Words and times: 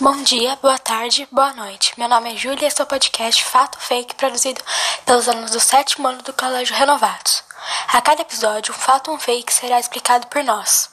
Bom 0.00 0.24
dia, 0.24 0.58
boa 0.60 0.76
tarde, 0.76 1.28
boa 1.30 1.52
noite. 1.52 1.92
Meu 1.96 2.08
nome 2.08 2.34
é 2.34 2.36
Júlia 2.36 2.64
e 2.64 2.66
este 2.66 2.80
é 2.80 2.84
o 2.84 2.86
podcast 2.86 3.44
Fato 3.44 3.78
Fake 3.78 4.16
produzido 4.16 4.60
pelos 5.06 5.28
alunos 5.28 5.52
do 5.52 5.60
sétimo 5.60 6.08
ano 6.08 6.20
do 6.20 6.32
Colégio 6.32 6.74
Renovados. 6.74 7.44
A 7.92 8.02
cada 8.02 8.22
episódio, 8.22 8.74
um 8.74 8.76
fato 8.76 9.12
ou 9.12 9.16
um 9.16 9.20
fake 9.20 9.54
será 9.54 9.78
explicado 9.78 10.26
por 10.26 10.42
nós. 10.42 10.90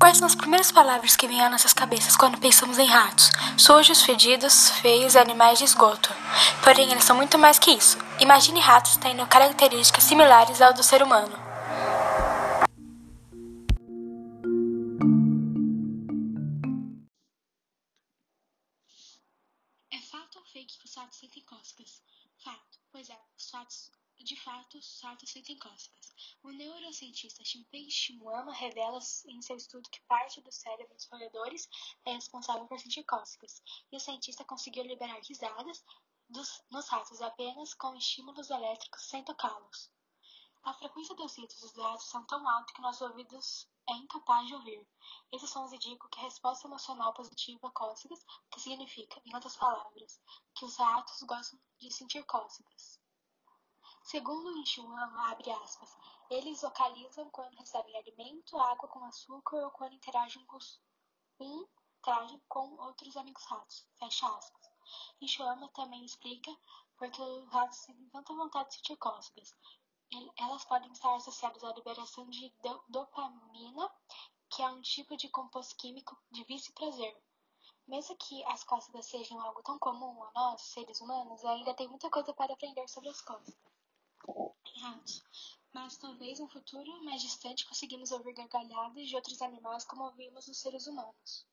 Quais 0.00 0.16
são 0.16 0.26
as 0.28 0.36
primeiras 0.36 0.70
palavras 0.70 1.16
que 1.16 1.26
vêm 1.26 1.42
às 1.44 1.50
nossas 1.50 1.72
cabeças 1.72 2.16
quando 2.16 2.38
pensamos 2.38 2.78
em 2.78 2.86
ratos? 2.86 3.32
Sujos, 3.56 4.00
fedidos, 4.00 4.70
feios 4.80 5.16
e 5.16 5.18
animais 5.18 5.58
de 5.58 5.64
esgoto. 5.64 6.14
Porém, 6.62 6.92
eles 6.92 7.02
são 7.02 7.16
muito 7.16 7.36
mais 7.36 7.58
que 7.58 7.72
isso. 7.72 7.98
Imagine 8.20 8.60
ratos 8.60 8.96
tendo 8.96 9.26
características 9.26 10.04
similares 10.04 10.62
ao 10.62 10.72
do 10.72 10.84
ser 10.84 11.02
humano. 11.02 11.36
É 19.90 20.00
fato 20.00 20.38
ou 20.38 20.44
fake 20.44 20.78
que 20.78 20.86
os 20.86 20.94
ratos 20.94 21.18
sentem 21.18 21.42
cócegas? 21.42 22.00
Fato, 22.44 22.78
pois 22.92 23.10
é, 23.10 23.18
os 23.36 23.50
fatos 23.50 23.90
de 24.24 24.34
fato, 24.36 24.78
os 24.78 25.00
ratos 25.00 25.30
sentem 25.30 25.58
cócegas. 25.58 26.12
O 26.42 26.50
neurocientista 26.50 27.44
Shinpei 27.44 27.88
Shimuyama 27.88 28.52
revela 28.52 28.98
em 29.26 29.40
seu 29.40 29.56
estudo 29.56 29.88
que 29.90 30.00
parte 30.02 30.40
do 30.40 30.50
cérebro 30.50 30.94
dos 30.94 31.06
roedores 31.06 31.68
é 32.04 32.12
responsável 32.12 32.66
por 32.66 32.80
sentir 32.80 33.04
cócegas, 33.04 33.62
e 33.92 33.96
o 33.96 34.00
cientista 34.00 34.44
conseguiu 34.44 34.82
liberar 34.84 35.20
risadas 35.20 35.84
dos, 36.28 36.62
nos 36.70 36.88
ratos 36.88 37.22
apenas 37.22 37.74
com 37.74 37.94
estímulos 37.94 38.50
elétricos 38.50 39.02
sem 39.02 39.24
tocá-los. 39.24 39.90
A 40.64 40.74
frequência 40.74 41.14
dos 41.14 41.36
ritos 41.36 41.60
dos 41.60 41.76
ratos 41.76 42.10
são 42.10 42.24
tão 42.26 42.46
alta 42.48 42.72
que 42.74 42.82
nossos 42.82 43.02
ouvidos 43.02 43.68
é 43.88 43.92
incapaz 43.92 44.46
de 44.46 44.54
ouvir. 44.54 44.86
Esses 45.32 45.48
sons 45.48 45.72
indicam 45.72 46.10
que 46.10 46.18
a 46.18 46.24
resposta 46.24 46.66
emocional 46.66 47.14
positiva 47.14 47.68
a 47.68 47.70
cócegas, 47.70 48.22
que 48.50 48.60
significa, 48.60 49.22
em 49.24 49.34
outras 49.34 49.56
palavras, 49.56 50.20
que 50.54 50.64
os 50.64 50.76
ratos 50.76 51.22
gostam 51.22 51.58
de 51.78 51.90
sentir 51.90 52.22
cócegas. 52.24 53.00
Segundo 54.10 54.56
Enxuan, 54.56 55.12
abre 55.30 55.50
aspas, 55.50 55.94
eles 56.30 56.62
localizam 56.62 57.28
quando 57.28 57.58
recebem 57.58 57.94
alimento, 57.94 58.58
água 58.58 58.88
com 58.88 59.04
açúcar 59.04 59.62
ou 59.62 59.70
quando 59.70 59.92
interagem 59.92 60.42
com, 60.46 60.58
um, 61.40 61.66
com 62.48 62.74
outros 62.86 63.14
amigos 63.18 63.44
ratos. 63.44 63.86
Fecha 63.98 64.26
aspas. 64.26 64.70
Também 65.74 66.06
explica 66.06 66.50
porque 66.96 67.20
os 67.20 67.50
ratos 67.50 67.76
sentem 67.80 68.08
tanta 68.08 68.32
vontade 68.32 68.70
de 68.70 68.76
sentir 68.76 68.96
cócegas. 68.96 69.54
Elas 70.38 70.64
podem 70.64 70.90
estar 70.90 71.14
associadas 71.14 71.62
à 71.62 71.70
liberação 71.74 72.26
de 72.30 72.50
dopamina, 72.88 73.92
que 74.48 74.62
é 74.62 74.70
um 74.70 74.80
tipo 74.80 75.18
de 75.18 75.28
composto 75.28 75.76
químico 75.76 76.16
de 76.30 76.44
vício 76.44 76.70
e 76.70 76.74
prazer. 76.74 77.22
Mesmo 77.86 78.16
que 78.16 78.42
as 78.46 78.64
cócegas 78.64 79.04
sejam 79.04 79.38
algo 79.38 79.62
tão 79.62 79.78
comum 79.78 80.24
a 80.24 80.32
nós, 80.32 80.62
seres 80.62 80.98
humanos, 81.02 81.44
ainda 81.44 81.74
tem 81.74 81.86
muita 81.86 82.08
coisa 82.08 82.32
para 82.32 82.54
aprender 82.54 82.88
sobre 82.88 83.10
as 83.10 83.20
cócegas 83.20 83.68
mas 85.72 85.96
talvez 85.96 86.40
no 86.40 86.48
futuro 86.48 87.04
mais 87.04 87.22
distante 87.22 87.66
conseguimos 87.66 88.10
ouvir 88.10 88.34
gargalhadas 88.34 89.08
de 89.08 89.14
outros 89.14 89.40
animais 89.42 89.84
como 89.84 90.04
ouvimos 90.04 90.48
os 90.48 90.58
seres 90.58 90.86
humanos. 90.86 91.46